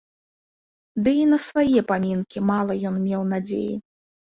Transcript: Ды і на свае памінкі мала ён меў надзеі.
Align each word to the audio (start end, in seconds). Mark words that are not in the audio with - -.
Ды 1.03 1.13
і 1.25 1.29
на 1.35 1.39
свае 1.47 1.85
памінкі 1.95 2.47
мала 2.51 2.73
ён 2.95 3.01
меў 3.07 3.33
надзеі. 3.33 3.73